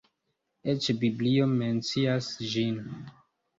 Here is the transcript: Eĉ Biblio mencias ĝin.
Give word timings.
Eĉ 0.73 0.87
Biblio 1.03 1.47
mencias 1.53 2.33
ĝin. 2.57 2.83